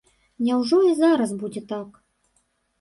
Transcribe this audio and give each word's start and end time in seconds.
Няўжо 0.45 0.79
і 0.87 0.95
зараз 1.03 1.37
будзе 1.45 1.61
так? 1.75 2.03